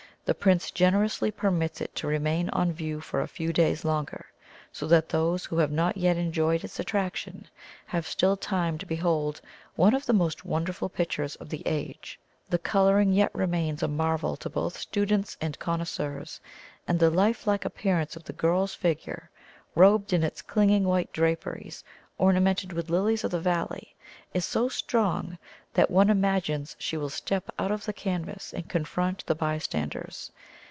[0.23, 4.27] The Prince generously permits it to remain on view for a few days longer,
[4.71, 7.47] so that those who have not yet enjoyed its attraction,
[7.87, 9.41] have still time to behold
[9.75, 12.17] one of the most wonderful pictures of the age.
[12.49, 16.39] The colouring yet remains a marvel to both students and connoisseurs,
[16.87, 19.31] and the life like appearance of the girl's figure,
[19.75, 21.83] robed in its clinging white draperies
[22.17, 23.95] ornamented with lilies of the valley,
[24.31, 25.35] is so strong,
[25.73, 30.31] that one imagines she will step out of the canvas and confront the bystanders.